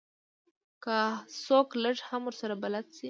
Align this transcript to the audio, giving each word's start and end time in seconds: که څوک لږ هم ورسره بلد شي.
که 0.83 0.97
څوک 1.43 1.69
لږ 1.83 1.97
هم 2.09 2.21
ورسره 2.25 2.53
بلد 2.63 2.85
شي. 2.95 2.99